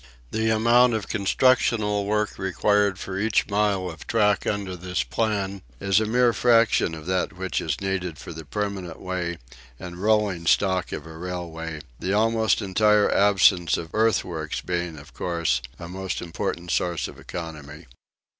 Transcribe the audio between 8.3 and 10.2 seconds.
the permanent way and